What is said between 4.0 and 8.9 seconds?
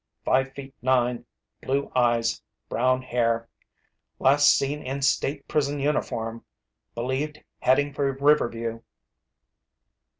Last seen in state prison uniform. Believed heading for Riverview."